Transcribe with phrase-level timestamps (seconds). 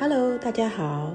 [0.00, 1.12] Hello，大家好，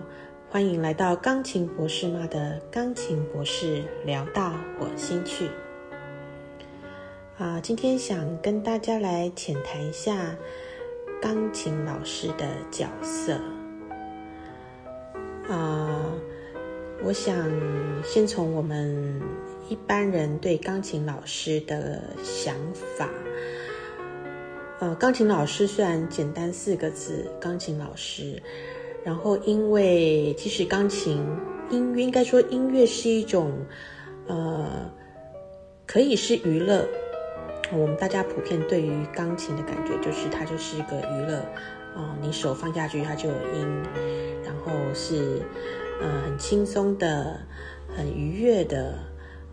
[0.50, 5.50] 欢迎来到钢琴博士妈的钢琴博士聊到我心去。
[7.38, 10.36] 啊，今天想跟大家来浅谈一下
[11.22, 13.40] 钢琴老师的角色。
[15.48, 16.12] 啊，
[17.06, 17.50] 我想
[18.04, 19.22] 先从我们
[19.70, 22.54] 一般人对钢琴老师的想
[22.98, 23.08] 法。
[24.84, 28.44] 呃，钢琴老师虽然简单四个字，钢琴老师，
[29.02, 31.26] 然后因为其实钢琴
[31.70, 33.54] 音应该说音乐是一种，
[34.28, 34.92] 呃，
[35.88, 36.86] 可以是娱乐。
[37.72, 41.38] 我们大家普遍对于钢琴的感觉就是它就是一个娱乐，
[41.96, 43.84] 啊，你手放下去它就有音，
[44.44, 45.42] 然后是
[46.02, 47.40] 呃很轻松的、
[47.96, 49.00] 很愉悦的，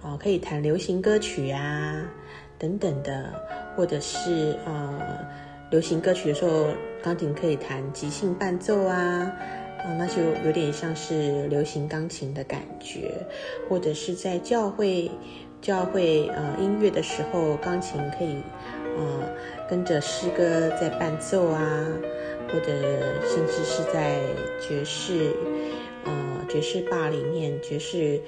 [0.03, 2.05] 啊，可以弹流行歌曲啊
[2.61, 3.33] 等等的。
[3.77, 5.01] 或者是呃
[5.71, 6.67] 流行歌曲的时候，
[7.03, 9.33] 钢琴可以弹即兴伴奏啊，
[9.79, 13.13] 啊那就有点像是流行钢琴的感觉。
[13.69, 15.11] 或者是在教会
[15.63, 18.43] 教会呃音乐的时候，钢琴可以
[18.99, 19.31] 呃
[19.69, 21.87] 跟着诗歌在伴奏啊，
[22.53, 22.67] 或者
[23.25, 24.21] 甚至是在
[24.61, 25.33] 爵士
[26.05, 26.13] 呃
[26.51, 28.21] 爵士吧里面爵士。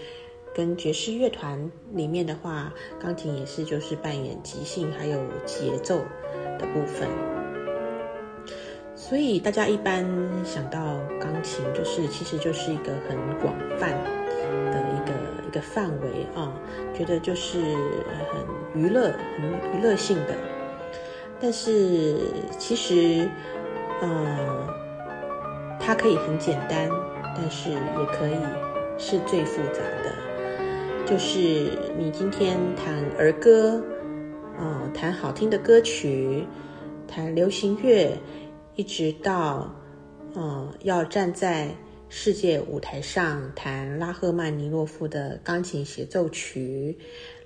[0.55, 5.99] 跟爵士乐团里面的话，钢琴也是就是扮演即兴还有节奏
[6.59, 7.09] 的部分，
[8.95, 10.07] 所以大家一般
[10.45, 13.91] 想到钢琴，就是其实就是一个很广泛
[14.71, 16.53] 的一个一个范围啊，
[16.95, 17.59] 觉得就是
[18.31, 20.35] 很娱乐、很娱乐性的。
[21.41, 22.19] 但是
[22.59, 23.29] 其实，
[24.01, 24.69] 呃，
[25.81, 26.89] 它可以很简单，
[27.35, 28.37] 但是也可以
[28.99, 30.32] 是最复杂的。
[31.13, 31.39] 就是
[31.99, 33.85] 你今天弹儿歌，
[34.57, 36.43] 啊，弹好听的歌曲，
[37.07, 38.17] 弹流行乐，
[38.77, 39.71] 一直到，
[40.33, 41.69] 呃，要站在
[42.09, 46.97] 世界舞台上弹拉赫曼尼诺夫的钢琴协奏曲、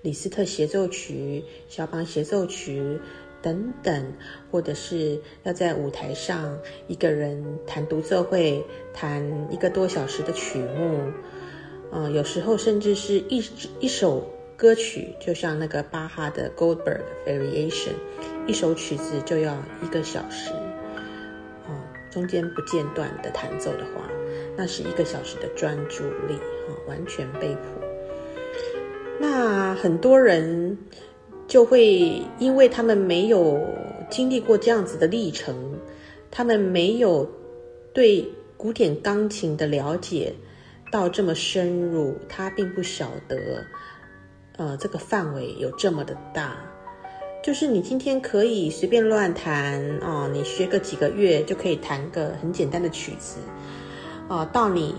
[0.00, 3.00] 李斯特协奏曲、肖邦协奏曲
[3.42, 4.12] 等等，
[4.48, 6.56] 或者是要在舞台上
[6.86, 11.10] 一个人弹独奏会，弹一个多小时的曲目。
[11.92, 13.42] 嗯，有时候甚至是一
[13.80, 17.94] 一首歌曲，就像那个巴哈的 Goldberg Variation，
[18.46, 20.50] 一首曲子就要一个小时，
[21.64, 21.70] 啊，
[22.10, 24.10] 中间不间断的弹奏的话，
[24.56, 27.60] 那是一个小时的专注力，啊，完全背谱。
[29.18, 30.76] 那很多人
[31.46, 33.58] 就会因为他们没有
[34.10, 35.78] 经历过这样子的历程，
[36.30, 37.26] 他们没有
[37.94, 40.34] 对古典钢琴的了解。
[40.90, 43.64] 到这么深入，他并不晓得，
[44.56, 46.56] 呃，这个范围有这么的大。
[47.42, 53.36] 就是你今天可以随便乱弹啊，你学个几个月就可以弹个很简单的曲子，
[54.28, 54.94] 啊，到你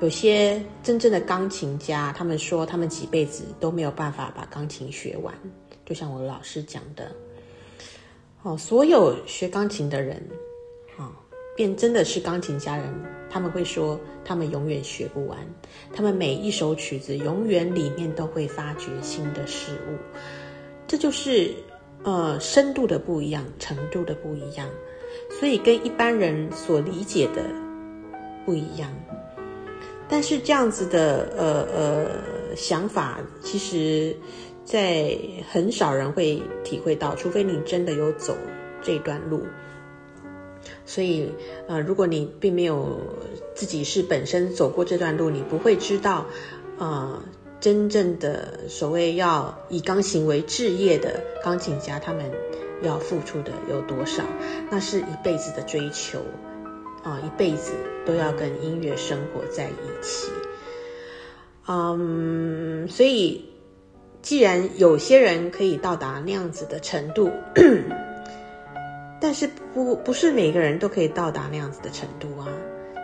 [0.00, 5.32] 有些真正的钢琴家，他们说他们几辈子都没有办法把钢琴学完。
[5.84, 7.12] 就像我老师讲的，
[8.42, 10.20] 哦，所有学钢琴的人，
[11.56, 12.86] 便真的是钢琴家人。
[13.30, 15.38] 他们会说，他们永远学不完，
[15.90, 19.96] 他们每一首曲子永远里面都会发掘新的事物，
[20.86, 21.50] 这就是
[22.02, 24.68] 呃深度的不一样，程度的不一样，
[25.40, 27.42] 所以跟一般人所理解的
[28.44, 28.90] 不一样。
[30.10, 32.06] 但是这样子的呃呃
[32.54, 34.14] 想法，其实
[34.62, 35.16] 在
[35.50, 38.36] 很少人会体会到，除非你真的有走
[38.82, 39.40] 这段路。
[40.84, 41.30] 所以，
[41.68, 42.98] 呃，如果你并没有
[43.54, 46.26] 自己是本身走过这段路，你不会知道，
[46.78, 47.22] 呃，
[47.60, 52.30] 真正的所谓要以钢琴为置业的钢琴家，他们
[52.82, 54.24] 要付出的有多少？
[54.70, 56.18] 那是一辈子的追求，
[57.04, 57.72] 啊，一辈子
[58.04, 60.32] 都要跟音乐生活在一起。
[61.68, 63.44] 嗯，所以，
[64.20, 67.30] 既然有些人可以到达那样子的程度。
[69.22, 72.48] 但是不不是每个人都可以到达那样子的程度啊，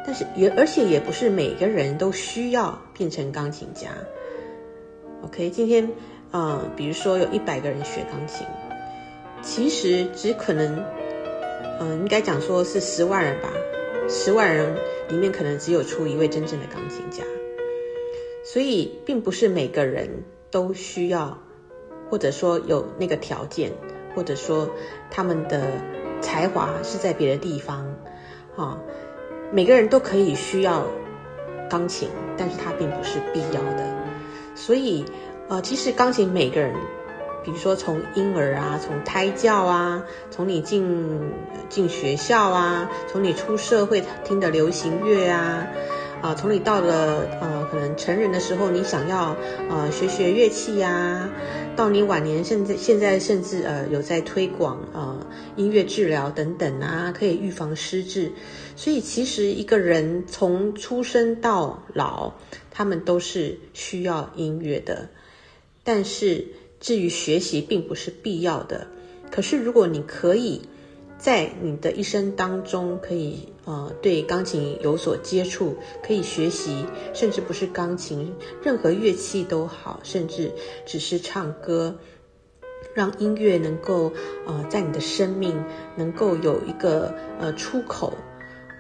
[0.05, 3.91] 但是也而且也不是每个人都需要变成钢琴家。
[5.23, 5.89] OK，今天
[6.33, 8.45] 啊，比如说有一百个人学钢琴，
[9.43, 10.85] 其实只可能，
[11.79, 13.49] 嗯，应该讲说是十万人吧，
[14.09, 14.75] 十万人
[15.09, 17.23] 里面可能只有出一位真正的钢琴家，
[18.45, 21.39] 所以并不是每个人都需要，
[22.11, 23.71] 或者说有那个条件，
[24.17, 24.69] 或者说
[25.13, 25.63] 他们的。
[26.21, 27.87] 才华是在别的地方，
[28.57, 28.79] 啊，
[29.53, 30.85] 每个人都可以需要
[31.69, 33.87] 钢琴，但是它并不是必要的。
[34.55, 35.05] 所以，
[35.49, 36.75] 呃，其实钢琴每个人
[37.45, 41.33] 比如说从婴儿啊，从胎教啊，从你进
[41.69, 45.67] 进学校啊，从你出社会听的流行乐啊。
[46.21, 49.37] 啊，从你到了呃，可能成人的时候，你想要
[49.71, 51.31] 呃学学乐器呀，
[51.77, 58.33] 到你晚年，现在现在甚至呃有在推广呃音乐治疗等等啊，可以预防失智。
[58.75, 62.33] 所以其实一个人从出生到老，
[62.73, 65.09] 他们都是需要音乐的。
[65.85, 66.49] 但是
[66.81, 68.89] 至于学习，并不是必要的。
[69.31, 70.63] 可是如果你可以。
[71.19, 78.33] 在你的一生当中，可以呃对钢琴有所接触，可以学习，甚至不是钢琴，
[78.63, 80.53] 任何乐器都好，甚至
[80.87, 81.99] 只是唱歌，
[82.95, 84.13] 让音乐能够
[84.47, 85.61] 呃在你的生命
[85.97, 88.15] 能够有一个呃出口。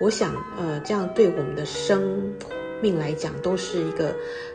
[0.00, 2.32] 我想呃这样对我们的生
[2.81, 4.14] 命来讲，都是一个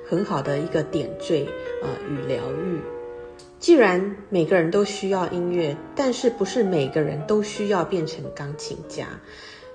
[0.10, 1.46] 很好的一个点缀
[1.82, 2.80] 呃与疗愈。
[3.64, 9.08] 既然每个人都需要音乐，但是不是每个人都需要变成钢琴家，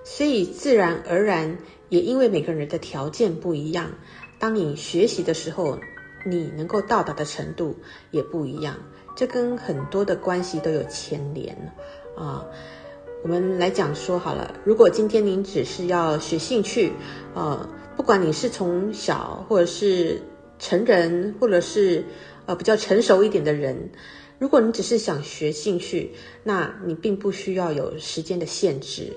[0.05, 1.56] 所以自然而然
[1.88, 3.90] 也因为每个人的条件不一样，
[4.38, 5.79] 当你学习的时候，
[6.26, 7.75] 你能够到达的程度
[8.11, 8.76] 也不一样。
[9.17, 11.56] 这跟很多的关系都有牵连
[12.14, 12.44] 啊。
[13.23, 16.93] 我们来讲说好了，如果今天您只是要学兴趣，
[17.34, 20.20] 呃，不管你是从小或者是
[20.58, 22.05] 成人，或者是。
[22.48, 23.90] 呃，比较成熟一点的人，
[24.38, 26.12] 如果你只是想学兴趣，
[26.44, 29.12] 那你并不需要有时间的限制，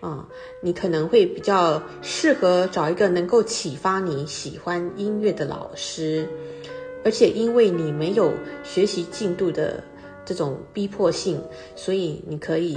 [0.00, 0.28] 啊，
[0.60, 6.28] 你可能会比较适合找一个能够启发你喜欢音乐的老师，
[7.04, 8.32] 而且因为你没有
[8.64, 9.84] 学习进度的
[10.24, 11.40] 这种逼迫性，
[11.76, 12.76] 所以你可以。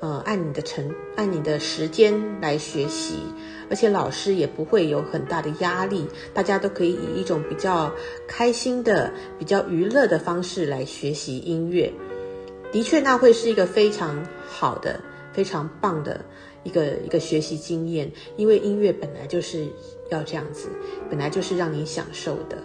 [0.00, 3.16] 呃，按你的成，按你的时间来学习，
[3.70, 7.92] 而且老师也不会有很大的压力，大家都可以以一种比较
[8.26, 11.92] 开心的、比较娱乐的方式来学习音乐。
[12.72, 15.00] 的确，那会是一个非常好的、
[15.32, 16.20] 非常棒的
[16.64, 19.66] 一个一个学习经验，因为音乐本来就是
[20.10, 20.68] 要这样子，
[21.08, 22.58] 本来就是让你享受的。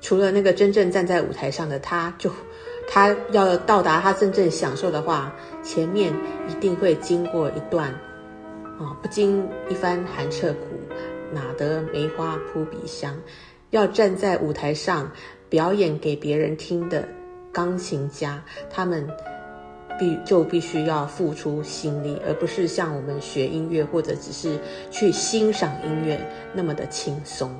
[0.00, 2.30] 除了那个真正站在舞台上的他，就。
[2.90, 5.30] 他要到达他真正享受的话，
[5.62, 6.10] 前面
[6.48, 7.94] 一定会经过一段，
[8.78, 10.58] 啊，不经一番寒彻骨，
[11.32, 13.16] 哪得梅花扑鼻香？
[13.70, 15.10] 要站在舞台上
[15.48, 17.06] 表演给别人听的
[17.52, 19.06] 钢琴家，他们
[19.98, 24.56] 必就必须要付出心力，而不是像我们学音乐或者只是
[24.90, 26.18] 去欣赏音乐
[26.54, 27.50] 那么的轻松。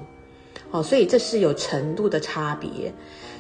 [0.70, 2.93] 哦，所以这是有程度的差别。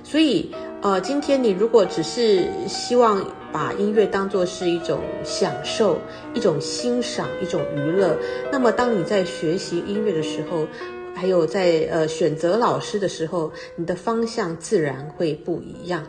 [0.02, 5.98] 所以，呃，今天你如果只是希望把音乐当作是一种享受、
[6.34, 8.16] 一种欣赏、一种娱乐，
[8.50, 10.66] 那么当你在学习音乐的时候，
[11.14, 16.04] 还有在呃选择老师的时候，你的方向自然会不一样。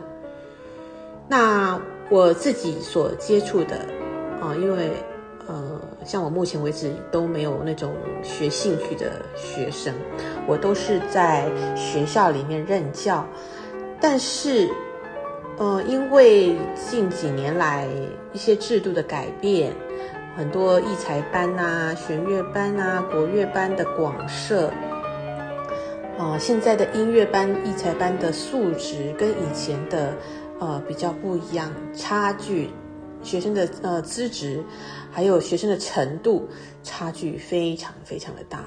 [1.28, 3.76] 那我自己所接触的，
[4.40, 4.90] 啊，因为
[5.46, 9.94] 呃，像我目前为止都没有那种学兴趣的学生，
[10.46, 13.26] 我都是在学校里面任教。
[14.00, 14.68] 但是，
[15.60, 17.86] 呃，因为近几年来
[18.32, 19.70] 一些制度的改变，
[20.34, 24.72] 很多艺才班呐、弦乐班呐、国乐班的广设，
[26.16, 30.16] 啊，现在的音乐班、艺才班的素质跟以前的
[30.60, 32.70] 呃比较不一样，差距，
[33.22, 34.64] 学生的呃资质，
[35.10, 36.48] 还有学生的程度
[36.82, 38.64] 差距非常非常的大，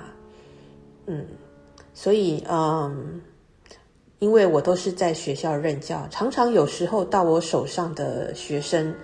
[1.08, 1.26] 嗯，
[1.96, 3.20] 所以嗯。
[4.24, 8.96] 因为我都是在学校任教，常常有时候到我手上的学生，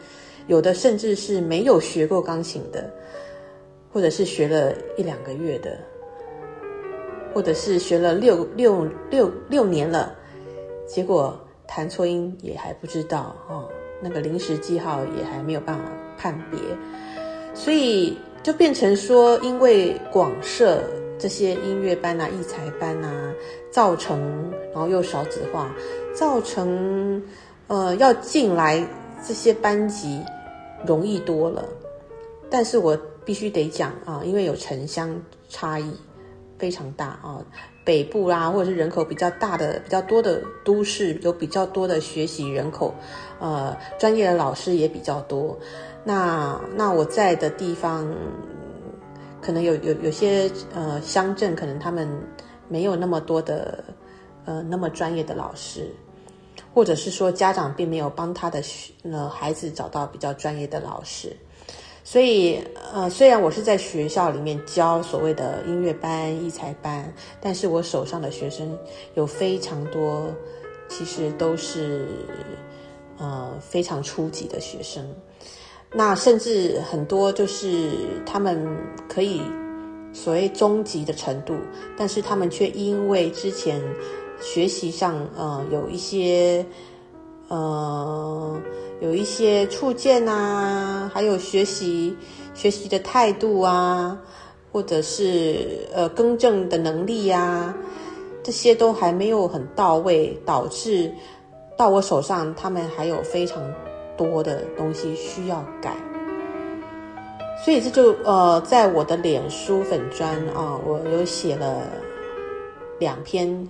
[0.48, 2.90] 有的甚至是没有学过钢琴的，
[3.92, 5.78] 或者是学了一两个月的，
[7.34, 10.16] 或者是学了六六六六年了，
[10.88, 13.68] 结果弹错音也还不知道哦，
[14.02, 15.84] 那个临时记号也还没有办法
[16.18, 16.58] 判别，
[17.54, 20.82] 所以就变成说，因为广设。
[21.22, 23.34] 这些音乐班啊、艺才班啊，
[23.72, 25.74] 造成然后又少子化，
[26.14, 27.22] 造成
[27.68, 28.86] 呃要进来
[29.26, 30.24] 这些班级
[30.86, 31.66] 容易多了。
[32.50, 35.16] 但是我必须得讲啊，因为有城乡
[35.50, 35.92] 差异
[36.58, 37.44] 非常大啊，
[37.86, 42.94] 北部啦或者是人口比较大的、比较多的都市，有比较多的学习人口，
[43.40, 45.58] 呃，专业的老师也比较多。
[46.04, 48.08] 那那我在的地方。
[49.42, 52.06] 可能有有有些呃乡镇，可能他们
[52.70, 53.84] 没有那么多的
[54.46, 55.92] 呃那么专业的老师，
[56.74, 58.64] 或者是说家长并没有帮他的
[59.04, 61.36] 呃孩子找到比较专业的老师，
[62.04, 67.12] 所以呃虽然我是在学校里面教所谓的音乐班、艺才班，
[67.42, 68.78] 但是我手上的学生
[69.16, 70.28] 有非常多
[70.88, 72.08] 其实都是
[73.18, 75.04] 呃非常初级的学生。
[75.92, 77.92] 那甚至很多就是
[78.24, 79.42] 他们可以
[80.13, 81.56] 所谓中级的程度，
[81.98, 83.82] 但是他们却因为之前
[84.42, 86.66] 学习上呃有一些
[87.48, 88.60] 呃
[89.01, 92.16] 有一些触见啊，还有学习
[92.54, 94.20] 学习的态度啊，
[94.72, 97.74] 或者是呃更正的能力呀，
[98.44, 101.12] 这些都还没有很到位，导致
[101.78, 103.63] 到我手上，他们还有非常。
[104.20, 105.96] 多的东西需要改，
[107.63, 111.84] 所以这就呃，在我的脸书粉砖啊，我有写了
[113.00, 113.68] 两篇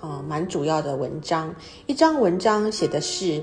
[0.00, 1.54] 啊蛮主要的文章。
[1.86, 3.42] 一张文章写的是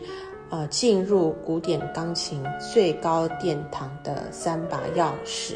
[0.49, 5.55] 呃进入古典钢琴最高殿堂的三把钥匙。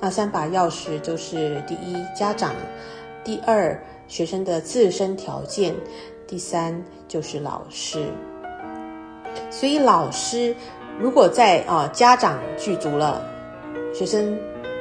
[0.00, 2.52] 那三把钥匙就是第一家长，
[3.22, 5.74] 第二学生的自身条件，
[6.26, 8.06] 第三就是老师。
[9.50, 10.54] 所以，老师
[10.98, 13.24] 如果在啊，家长具足了，
[13.94, 14.36] 学生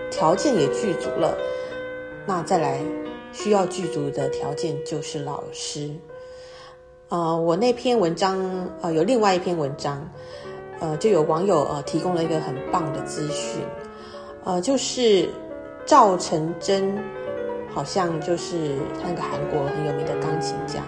[0.09, 1.37] 条件也具足了，
[2.25, 2.79] 那再来
[3.31, 5.91] 需要具足的条件就是老师。
[7.09, 10.09] 呃，我那篇文章呃，有另外一篇文章，
[10.79, 13.61] 呃，就有网友呃提供了一个很棒的资讯，
[14.43, 15.29] 呃，就是
[15.85, 16.97] 赵成真，
[17.71, 20.81] 好像就是那个韩国很有名的钢琴家。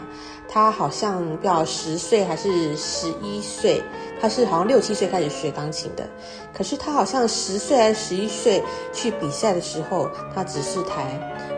[0.48, 3.82] 他好像不知道十岁还是十一岁，
[4.22, 6.08] 他是好像六七岁开始学钢琴的。
[6.54, 11.06] 可是他好像十岁还是十一岁去比赛的时候，他只是弹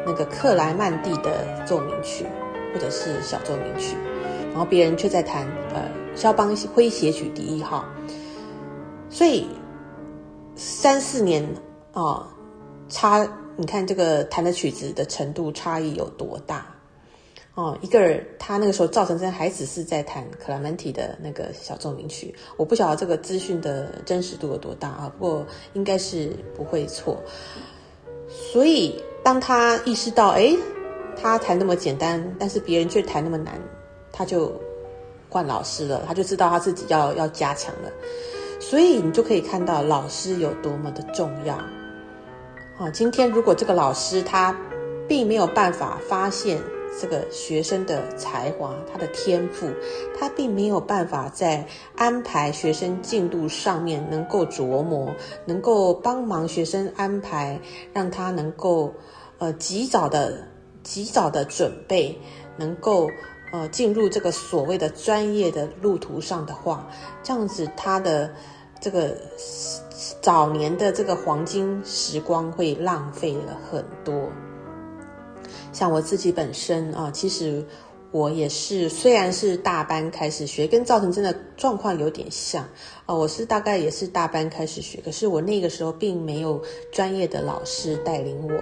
[0.05, 2.25] 那个克莱曼蒂的奏鸣曲
[2.73, 3.95] 或者是小奏鸣曲，
[4.51, 5.83] 然后别人却在弹呃
[6.15, 7.85] 肖邦诙谐曲第一号。
[9.09, 9.47] 所以
[10.55, 11.47] 三四年
[11.93, 12.27] 啊，
[12.89, 16.65] 差你看这个弹的曲子的程度差异有多大？
[17.57, 27.17] 哦，一个人他那个时候赵成真还只是在弹克莱门提的那个小奏鸣曲，我不晓得这个资讯的真实度有多大啊，不过应该是不会错。
[28.29, 30.55] 所以当他意识到，哎，
[31.19, 33.59] 他弹那么简单，但是别人却弹那么难，
[34.11, 34.53] 他就
[35.27, 37.91] 换老师了，他就知道他自己要要加强了。
[38.59, 41.55] 所以你就可以看到老师有多么的重要。
[42.77, 44.55] 啊，今天如果这个老师他
[45.07, 46.61] 并没有办法发现。
[46.99, 49.67] 这个学生的才华，他的天赋，
[50.19, 55.13] 他并没有办法在安排学生进度上面能够琢磨，
[55.45, 57.59] 能够帮忙学生安排，
[57.93, 58.93] 让他能够
[59.37, 60.47] 呃及早的、
[60.81, 62.19] 及早的准备，
[62.57, 63.09] 能够
[63.51, 66.89] 呃进入这个所谓的专业的路途上的话，
[67.21, 68.33] 这样子他的
[68.79, 69.15] 这个
[70.21, 74.29] 早年的这个黄金时光会浪费了很多。
[75.77, 77.63] 像我自己本身啊，其实
[78.09, 82.67] 我也是，虽然是大班开始学，跟赵成真的状况有点像
[83.05, 83.13] 啊。
[83.13, 86.59] 我是大概也是大班开始学，可是我那个时候并没有
[86.91, 88.53] 专业的老师带领我，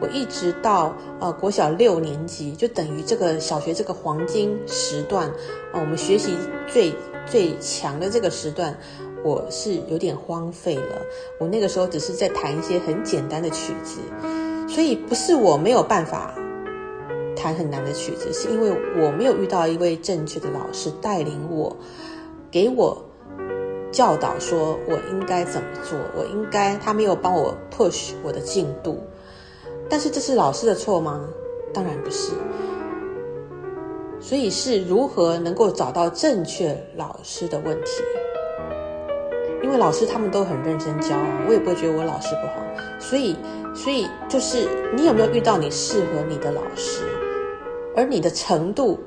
[0.00, 5.28] 我一直到呃国小六年级，就等于这个小学这个黄金时段
[5.72, 6.36] 啊，我们学习
[6.72, 6.94] 最
[7.26, 8.78] 最强的这个时段，
[9.24, 11.02] 我是有点荒废了。
[11.40, 13.98] 我那个时候只是在弹一些很简单的曲子，
[14.68, 16.32] 所以不是我没有办法。
[17.40, 18.70] 弹很难的曲子，是因为
[19.02, 21.74] 我没有遇到一位正确的老师带领我，
[22.50, 23.02] 给我
[23.90, 28.98] 教导，说我应该怎么做，我应该他没有帮我 push 我的进度。
[29.88, 31.24] 但是这是老师的错吗？
[31.72, 32.32] 当然不是。
[34.20, 38.02] 所以是如何能够找到正确老师的问题？
[39.62, 41.16] 因为老师他们都很认真教，
[41.48, 42.62] 我也不会觉得我老师不好。
[42.98, 43.34] 所以，
[43.74, 47.02] 所以就是你有没有遇到你适合你的老师？
[48.00, 48.98] 而你的程度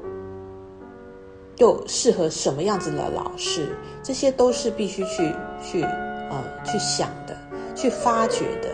[1.57, 3.69] 又适合什么样子的老师？
[4.03, 5.33] 这些都是必须去
[5.63, 7.35] 去呃去想的，
[7.73, 8.69] 去发掘的。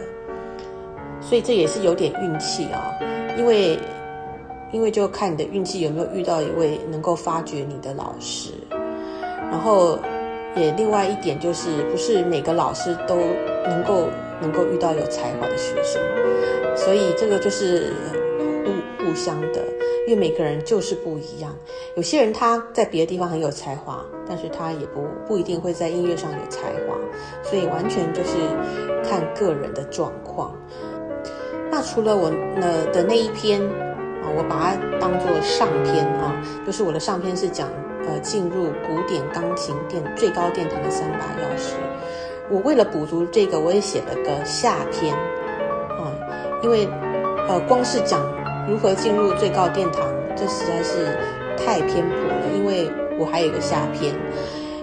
[1.21, 2.91] 所以这也是有点运气啊，
[3.37, 3.79] 因为
[4.73, 8.51] 因为就看你的运气有没有遇到一位能够发掘你的老师。
[9.49, 9.97] 然后
[10.53, 13.15] 也另外一点就是，不是每个老师都
[13.63, 14.09] 能够
[14.41, 16.01] 能够遇到有才华的学生，
[16.75, 17.93] 所以这个就是
[18.65, 19.63] 互互相的。
[20.09, 21.55] 因为每个人就是不一样，
[21.95, 26.97] 有些人他在别的地方很有才华，但是他也不不一定会在音乐上有才华，
[27.43, 28.37] 所以完全就是
[29.07, 30.55] 看个人的状况。
[31.69, 37.69] 那除了我呢的那一篇啊，我把它当做上篇啊，就是我的上篇是讲
[38.07, 41.73] 呃进入古典钢琴殿最高殿堂的三把钥匙。
[42.49, 46.09] 我为了补足这个，我也写了个下篇啊，
[46.63, 46.89] 因为
[47.47, 48.38] 呃光是讲。
[48.69, 50.13] 如何进入最高殿堂？
[50.37, 51.17] 这实在是
[51.57, 52.87] 太偏颇了，因为
[53.19, 54.13] 我还有一个下篇，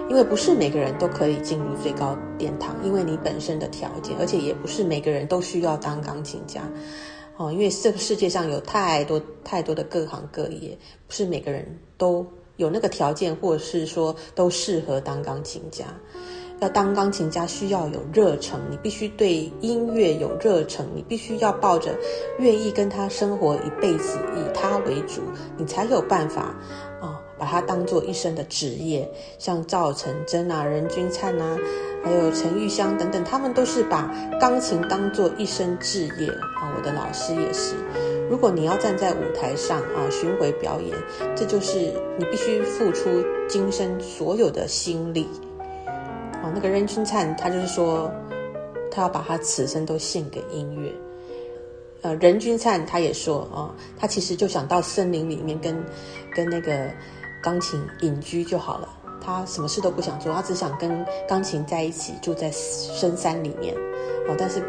[0.09, 6.61] 因为不是每个人都可以进入最高殿堂，因为你本身的条件，而且也不是每个人都需要当钢琴家，
[7.37, 10.77] 哦，因为这个世界上有太多太多的各行各业，
[11.07, 11.65] 不是每个人
[11.97, 12.27] 都
[12.57, 15.85] 有那个条件，或者是说都适合当钢琴家。
[16.59, 21.95] 要当钢琴家，需要有热忱，你必须对音乐有热忱，你必须要抱着
[22.39, 25.21] 愿意跟他生活一辈子，以他为主，
[25.55, 26.55] 你才有办法
[26.99, 29.07] 啊，把它当做一生的职业。
[29.37, 31.57] 像赵成真啊、任君灿啊，
[32.03, 34.11] 还有陈玉香等等，他们都是把
[34.41, 36.73] 钢琴当做一生志业啊。
[36.75, 37.75] 我的老师也是。
[38.31, 40.97] 如果你要站在舞台上啊，巡回表演，
[41.35, 41.77] 这就是
[42.17, 45.27] 你必须付出今生所有的心力。
[46.53, 48.11] 那个任君灿，他就是说，
[48.91, 50.91] 他要把他此生都献给音乐。
[52.01, 55.83] 呃，任君灿他也说啊，他其实就想到森林里面跟
[56.35, 56.89] 跟那个
[57.41, 58.87] 钢琴隐居就好了，
[59.19, 63.75] 他什么事都不想做，他只想跟钢琴在一起，住在深山里面。
[64.27, 64.61] 哦，但是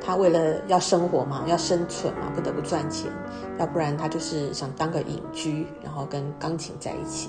[0.00, 3.10] 他为了要生活嘛，要生存嘛，不得不赚钱，
[3.58, 7.28] 要不然他就是想当个隐居，然后跟钢琴在一起。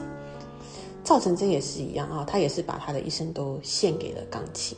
[1.04, 4.78] 赵成真也是一样啊，他也是把他的一生都献给了钢琴。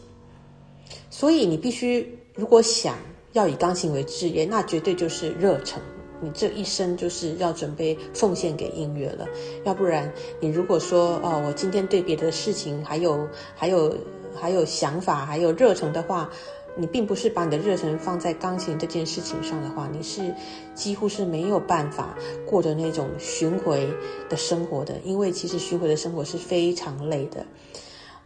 [1.10, 2.96] 所以你必须，如果想
[3.34, 5.82] 要以钢琴为职业，那绝对就是热忱。
[6.22, 9.28] 你这一生就是要准备奉献给音乐了。
[9.66, 13.96] 要不然，你如果说哦，我今天对别的事情还有还有
[14.34, 16.30] 还有想法，还有热忱的话。
[16.76, 20.34] 你并不是把你的热忱放在钢琴这件事情上的话，你是
[20.74, 23.88] 几乎是没有办法过着那种巡回
[24.28, 27.46] 的生活的，因为其实巡回的生活是非常累的。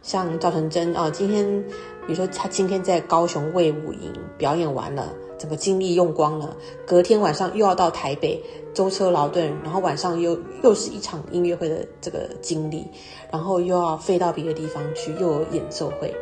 [0.00, 1.62] 像赵成真哦，今天
[2.06, 12.86] 比如说他今天在高雄卫武营表演完了，整个精力用光了，隔天晚上又要到台北舟车劳顿，然后晚上又又是一场音乐会的这个经历，
[13.30, 16.14] 然后又要飞到别的地方去，又有演奏会。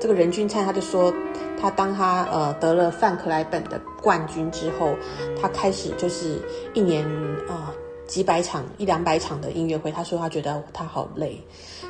[0.00, 1.12] 这个任君灿他就说。
[1.60, 4.94] 他当他呃得了范克莱本的冠军之后，
[5.40, 6.40] 他开始就是
[6.74, 7.04] 一年
[7.48, 7.72] 啊
[8.06, 9.90] 几百场一两百场的音乐会。
[9.90, 11.42] 他说他觉得他好累，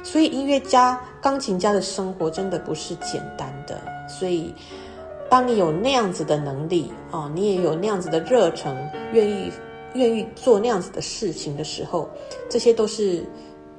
[0.03, 3.81] 所以音乐家、钢琴家的生活真的不是简单的。
[4.09, 4.55] 所以，
[5.29, 8.75] 当你有那样子的能力啊，你也有那样子的热忱，
[9.13, 9.53] 愿意
[9.95, 12.09] 愿意做那样子的事情的时候，
[12.49, 13.25] 这些都是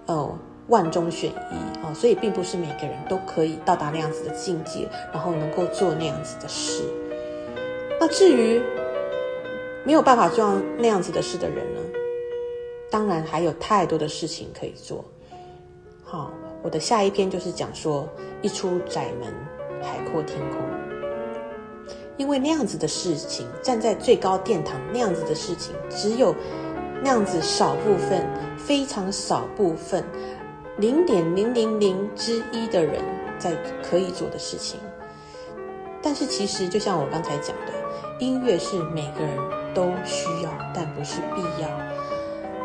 [0.05, 0.37] 哦。
[0.69, 6.83] 万中选一啊，所以并不是每个人都可以到达那样子的境界，然后能够做那样子的事。
[7.99, 8.61] 那至于
[9.85, 11.81] 没有办法做那样子的事的人呢？
[12.91, 15.03] 当然还有太多的事情可以做。
[16.03, 16.31] 好，
[16.63, 18.07] 我的下一篇就是讲说，
[18.41, 19.33] 一出窄门，
[19.81, 20.59] 海阔天空。
[22.17, 26.35] 因为那样子的事情，站在最高殿堂那样子的事情，只有
[27.01, 28.27] 那样子少部分，
[28.57, 30.03] 非常少部分。
[30.79, 33.03] 零点零零零之一的人
[33.37, 34.79] 在可以做的事情，
[36.01, 37.73] 但是其实就像我刚才讲的，
[38.19, 39.37] 音乐是每个人
[39.73, 41.69] 都需要，但不是必要。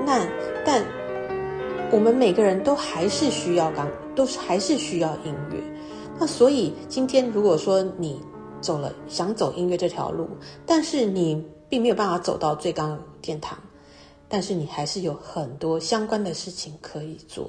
[0.06, 0.26] 那
[0.64, 0.84] 但
[1.90, 5.58] 我们每个人都还是需要钢，都是还是需要音乐。
[6.18, 8.20] 那所以今天如果说你
[8.60, 10.28] 走了想走音乐这条路，
[10.64, 13.58] 但是你并没有办法走到最高殿堂。
[14.34, 17.48] 但是你还是有很多相关的事情可以做，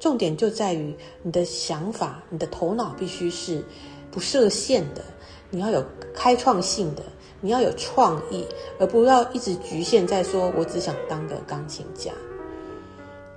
[0.00, 3.62] 重点就在于你的想法，你的头脑必须是
[4.10, 5.04] 不设限的，
[5.50, 7.02] 你要有开创性的，
[7.42, 8.46] 你要有创意，
[8.78, 12.10] 而不要一直局限在说我只想当个钢琴家，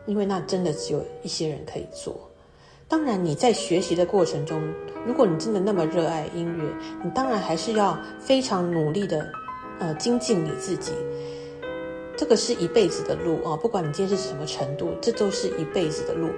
[0.06, 2.16] 因为那真的只有一些人可以做。
[2.88, 4.64] 当然你在学习的过程中，
[5.06, 6.64] 如果你真的那么热爱音乐，
[7.04, 9.30] 你当然还是要非常努力的，
[9.80, 10.94] 呃，精进你自己。
[12.18, 13.58] 这个是一辈子的路啊！
[13.58, 16.30] 不管你今天是什么程度，这都是一辈子的路。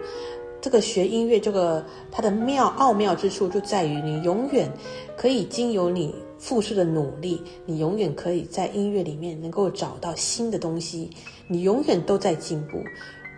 [0.59, 4.67] 这个学音乐，这个它的妙奥妙之处就在于，你永远
[5.15, 11.11] 可以经由你付出的努力，你永远可以在音乐里面能够找到新的东西。
[11.47, 12.81] 你永远都在进步，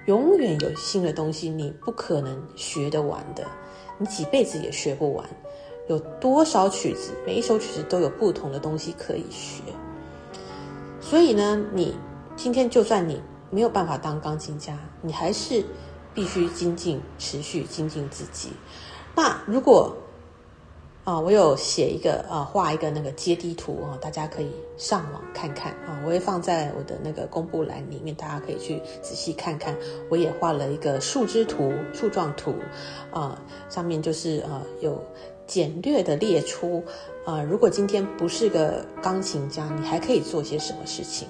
[0.05, 3.45] 永远有新的东西，你不可能学得完的，
[3.97, 5.29] 你几辈子也学不完。
[5.89, 9.61] 有多少曲子，每一首曲子都有不同的东西可以学。
[11.01, 11.93] 所以呢，你。
[12.41, 15.61] 今天就算你没有办法当钢琴家，你还是
[16.13, 18.51] 必须精进、持续精进自己。
[19.13, 19.93] 那如果
[21.03, 29.75] 啊，我有写一个啊，画一个那个阶梯图啊，大家可以上网看看啊，我会放在我的那个公布栏里面，大家可以去仔细看看。
[30.09, 32.55] 我也画了一个树枝图、树状图
[33.11, 35.03] 啊，上面就是呃有
[35.45, 36.81] 简略的列出
[37.25, 41.27] 啊，如果今天不是个钢琴家，你还可以做些什么事情？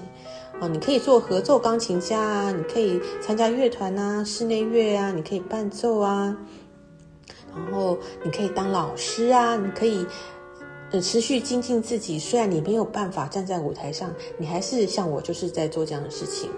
[0.60, 6.36] 啊，你可以做合奏钢琴家啊，你可以参加乐团啊，室内乐啊，你可以伴奏啊，
[7.56, 10.06] 然后你可以当老师啊，你可以
[10.90, 12.18] 呃持续精进自己。
[12.18, 16.50] 虽然你没有办法站在舞台上，你还是像我就是在做这样的事情。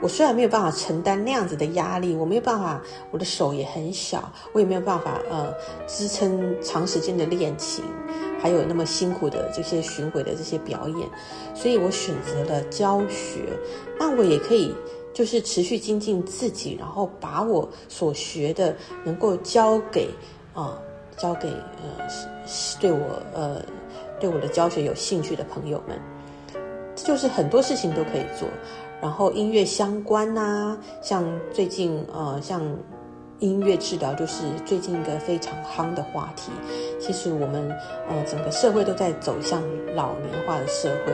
[0.00, 5.52] 我虽然没有办法承担那样子的压力，我没有办法，我的手也很小，我也没有办法呃
[5.86, 7.84] 支撑长时间的练琴。
[8.42, 11.08] 还有那么辛苦的这些巡回的这些表演，
[11.54, 13.56] 所以我选择了教学。
[14.00, 14.74] 那我也可以
[15.14, 18.74] 就是持续精进自己，然后把我所学的
[19.04, 20.08] 能够教给
[20.54, 20.76] 啊，
[21.16, 22.08] 教给呃
[22.80, 23.62] 对我呃
[24.18, 25.96] 对我的教学有兴趣的朋友们。
[26.96, 28.48] 这就是很多事情都可以做。
[29.00, 32.60] 然后音乐相关呐，像最近呃像。
[33.42, 36.52] 音乐治疗就是最近一个非常夯的话题。
[37.00, 37.68] 其实我们
[38.08, 39.60] 呃整个社会都在走向
[39.96, 41.12] 老年化的社会，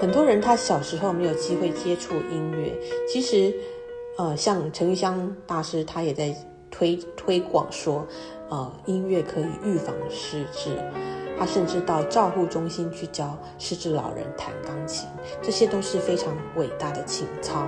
[0.00, 2.76] 很多人他小时候没有机会接触音乐。
[3.08, 3.54] 其实
[4.18, 6.34] 呃像陈玉香大师他也在
[6.68, 8.04] 推推广说，
[8.50, 10.76] 呃音乐可以预防失智。
[11.42, 15.08] 他甚至到照护中心去教失智老人弹钢琴，
[15.42, 17.66] 这些都是非常伟大的情操。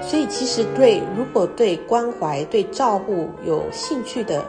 [0.00, 4.44] 所以，其实对如果对关怀、对照护有兴趣的，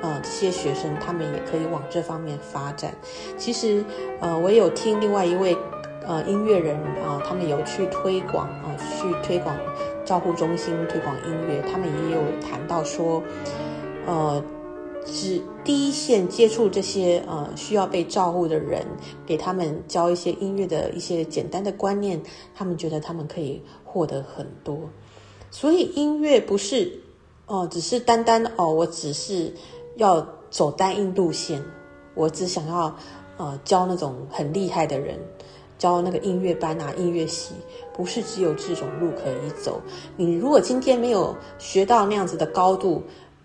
[0.00, 2.94] 呃，这些学生，他们也可以往这方面发展。
[3.36, 3.84] 其实，
[4.20, 5.56] 呃，我有听另外一位
[6.06, 9.56] 呃音乐人啊，他们有去推广啊，去推广
[10.04, 13.20] 照护中心，推广音乐，他们也有谈到说，
[14.06, 14.40] 呃。
[15.06, 18.86] 是第一线接触这些呃需要被照顾的人，
[19.26, 22.20] 给他们教一些音乐的一些简单的观念，
[22.54, 24.78] 他们觉得他们可以获得很多。
[25.50, 27.00] 所以音乐不是
[27.46, 29.52] 哦，只是单单哦，我只是
[29.96, 31.62] 要走单一路线，
[32.14, 32.96] 我只想要
[33.36, 35.18] 呃教那种很厉害的人，
[35.78, 37.54] 教那个音乐班啊音乐系，
[37.92, 39.80] 不是只有这种路可以走。
[40.16, 43.02] 你如果今天没有学到那样子的高度。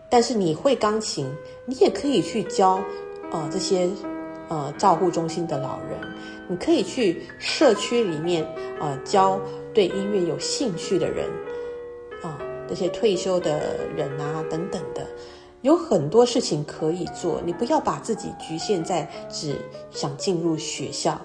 [0.10, 1.32] 但是你会钢琴，
[1.66, 2.84] 你也可以去教，
[3.32, 3.90] 呃，这些，
[4.50, 6.00] 呃，照护中心的老人，
[6.48, 8.44] 你可以去社区里面，
[8.80, 9.40] 呃，教
[9.74, 11.28] 对音乐有兴趣的人，
[12.24, 15.06] 啊，这些退休的人啊，等等的，
[15.62, 17.40] 有很多事情可以做。
[17.46, 19.56] 你不要把自己局限在只
[19.92, 21.22] 想进入学校，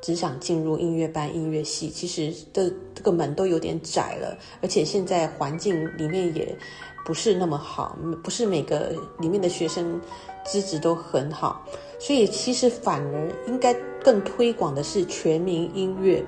[0.00, 6.56] 只想进入音乐班、音乐系，其实这这个门都有点窄了，而且现在环境里面也。
[7.04, 9.98] 不是那么好，不是每个里面的学生
[10.44, 11.64] 资质都很好，
[11.98, 13.72] 所以其实反而应该
[14.04, 16.22] 更推广的是全民音乐，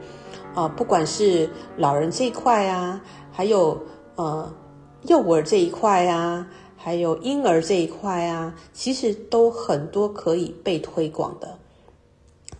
[0.54, 2.98] 啊，不管是老人这一块啊，
[3.30, 3.78] 还有
[4.14, 4.50] 呃
[5.02, 11.59] 幼儿这一块啊，还有婴儿这一块啊，其实都很多可以被推广的。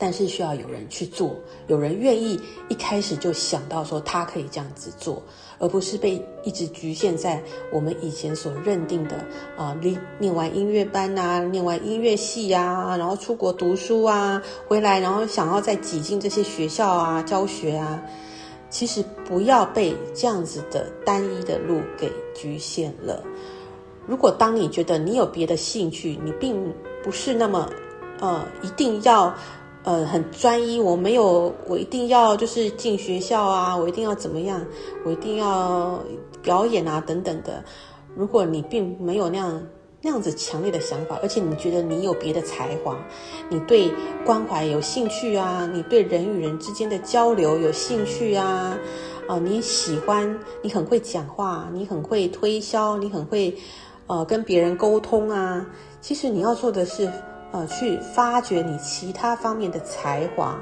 [0.02, 1.36] 但是需要有人去做，
[1.66, 5.22] 有人愿意一开始就想到说他可以这样子做，
[5.58, 9.16] 而不是被一直局限在我们以前所认定的
[9.58, 18.02] 啊，念念完音乐班啊，念完音乐系啊，然后出国读书啊，回来然后想要再挤进这些学校啊教学啊，
[18.70, 23.22] 其实不要被这样子的单一的路给局限了。
[24.06, 26.72] 如果当你觉得你有别的兴趣，你并
[27.04, 27.70] 不是那么
[28.18, 29.34] 呃一定要。
[29.83, 34.62] 呃，很专一，我没有，我一定要就是进学校啊，我一定要怎么样，
[35.05, 35.99] 我一定要
[36.43, 37.64] 表演啊，等等的。
[38.14, 39.62] 如果你并没有那样
[40.03, 42.95] 那样子强烈的想法，而且你觉得你有别的才华，
[43.49, 43.90] 你对
[44.23, 48.79] 关怀有兴趣啊，你对人与人之间的交流有兴趣啊，
[49.29, 53.57] 啊，你喜欢，你很会讲话，你很会推销，你很会
[54.09, 55.66] 呃跟别人沟通啊。
[56.03, 57.11] 其实你要做的是。
[57.52, 60.56] 呃，去发掘你其他方面的才华，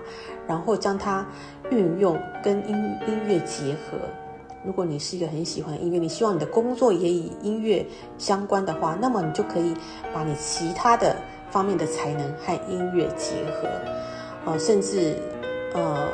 [0.46, 1.27] 然后将它
[1.70, 2.74] 运用跟音
[3.07, 3.98] 音乐结合。
[4.64, 9.74] 如果你是一个很喜欢音乐，你希望你的工作也以音乐相关的话，那么你就可以
[10.14, 11.14] 把你其他的
[11.51, 13.68] 方面的才能和音乐结合。
[14.46, 15.14] 呃，甚至
[15.74, 16.09] 呃，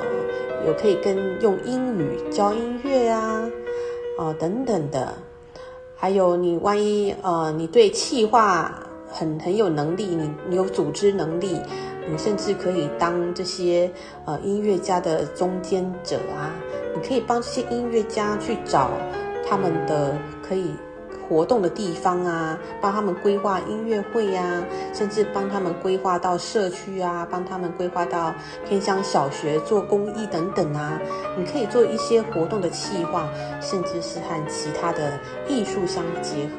[0.66, 3.48] 有可以跟用英语教音乐呀，
[4.18, 5.14] 啊等等的。
[5.96, 8.80] 还有你万一呃，你对气化。
[9.14, 11.60] 很很有能力，你你有组织能力，
[12.10, 13.90] 你甚至可以当这些
[14.26, 16.52] 呃音乐家的中间者啊，
[16.94, 18.90] 你可以帮这些音乐家去找
[19.48, 20.72] 他们的可以。
[21.28, 28.34] 活动的地方啊，帮他们规划音乐会呀，甚至帮他们规划到社区啊，帮他们规划到
[28.68, 31.00] 偏乡小学做公益等等啊。
[31.36, 33.28] 你可以做一些活动的企划，
[33.60, 36.58] 甚至是和其他的艺术相结合。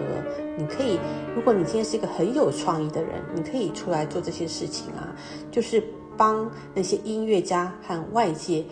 [0.57, 0.99] 你可以，
[1.35, 5.13] 如果你今天是一个很有创意的人，你可以出来做这些事情啊，
[5.51, 5.83] 就是
[6.15, 8.65] 帮那些音乐家和外界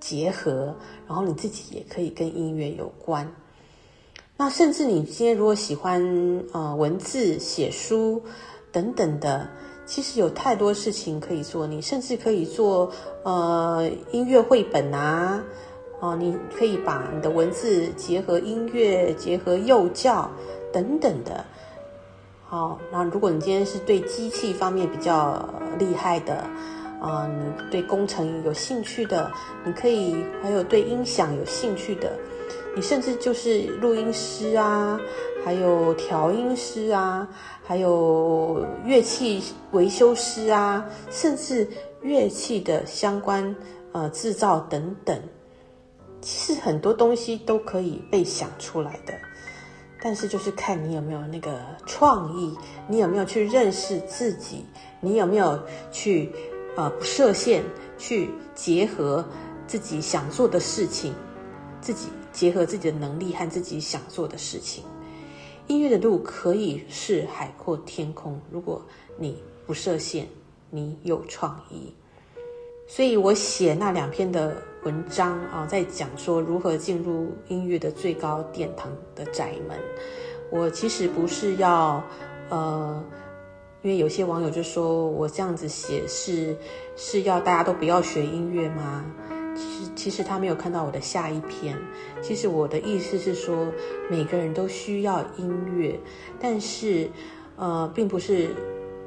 [0.00, 0.74] 结合，
[1.06, 3.26] 然后你自己也可以跟音乐有关。
[4.42, 6.02] 那甚至你今天如果喜欢
[6.50, 8.20] 呃文字、写书
[8.72, 9.48] 等等的，
[9.86, 11.64] 其实有太多事情可以做。
[11.64, 12.90] 你甚至可以做
[13.22, 15.40] 呃音乐绘本啊，
[16.00, 20.28] 哦，你可以把你的文字结合音乐、结合幼教
[20.72, 21.44] 等等的。
[22.44, 26.44] 好，那如果你今天是对机器方面比较厉害的。
[27.00, 29.28] 啊，你对工程有兴趣的，
[29.64, 32.16] 你可以还有对音响有兴趣的，
[32.74, 35.00] 你甚至就是录音师啊，
[35.44, 37.28] 还有调音师啊，
[37.62, 41.68] 还有乐器维修师啊，甚至
[42.00, 43.54] 乐器的相关
[43.92, 45.20] 呃制造等等，
[46.20, 49.14] 其实很多东西都可以被想出来的，
[50.02, 52.56] 但是就是看你有没有那个创意，
[52.88, 54.64] 你有没有去认识自己，
[55.00, 55.58] 你有没有
[55.90, 56.32] 去。
[56.74, 57.62] 呃，不设限
[57.98, 59.22] 去结合
[59.66, 61.12] 自己想做的事情，
[61.82, 64.84] 自己结合自己的能力和自己想做的事情。
[65.66, 68.82] 音乐的路可以是海阔天空，如果
[69.16, 70.26] 你不设限，
[70.70, 71.92] 你有创意。
[72.88, 79.78] 所以我写那两篇的文章啊，在讲说如何进入音乐的最高殿堂的窄门。
[80.50, 82.02] 我其实不是要
[82.48, 83.04] 呃。
[83.84, 86.56] 因为有些网友就说我这样子写是
[86.94, 89.04] 是要大家都不要学音乐吗？
[89.62, 91.76] 其实其实他没有看到我的下一篇。
[92.20, 93.66] 其实我的意思是说，
[94.10, 95.98] 每个人都需要音乐，
[96.40, 97.08] 但是
[97.56, 98.48] 呃，并不是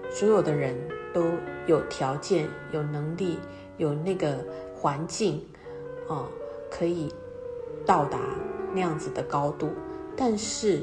[0.10, 0.76] 所有的人
[1.13, 1.24] 都
[1.68, 3.38] 有条件、有能力、
[3.78, 4.38] 有那个
[4.74, 5.44] 环境
[6.08, 6.28] 啊，
[6.72, 7.13] 可以
[7.86, 8.20] 到达
[8.74, 9.70] 那样子的高度，
[10.15, 10.82] 但是。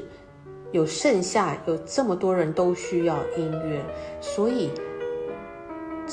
[0.71, 3.79] 有剩下有这么多人都需要音乐，
[4.19, 4.71] 所以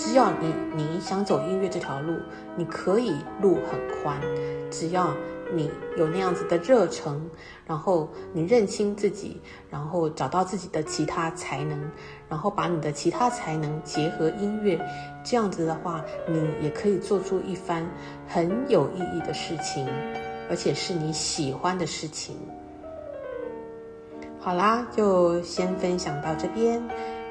[0.02, 2.14] 只要你你想走音乐这条路，
[2.56, 4.18] 你可以路很宽。
[4.70, 5.12] 只要
[5.52, 7.20] 你有那样子的热忱，
[7.66, 11.78] 然后你认清自己，然后找到自己的其他才能，
[12.30, 14.80] 然后把你的其他才能结合音乐，
[15.22, 17.86] 这样子的话，你也可以做出一番
[18.26, 19.86] 很有意义的事情，
[20.48, 22.34] 而且是你喜欢的事情。
[24.38, 26.82] 好啦，就先分享到这边。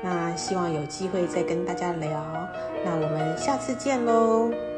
[0.02, 2.50] 那希望有机会再跟大家聊。
[2.86, 4.69] 那我们下次见喽。